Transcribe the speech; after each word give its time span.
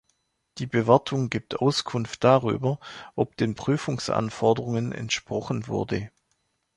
Die 0.57 0.65
Bewertung 0.65 1.29
gibt 1.29 1.59
Auskunft 1.59 2.23
darüber, 2.23 2.79
ob 3.15 3.37
den 3.37 3.53
Prüfungsanforderungen 3.53 4.93
entsprochen 4.93 5.67
wurde. 5.67 6.09